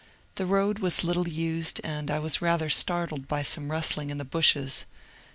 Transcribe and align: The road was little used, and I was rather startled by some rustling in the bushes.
The 0.33 0.47
road 0.47 0.79
was 0.79 1.03
little 1.03 1.27
used, 1.27 1.79
and 1.83 2.09
I 2.09 2.17
was 2.17 2.41
rather 2.41 2.71
startled 2.71 3.27
by 3.27 3.43
some 3.43 3.69
rustling 3.69 4.09
in 4.09 4.17
the 4.17 4.25
bushes. 4.25 4.85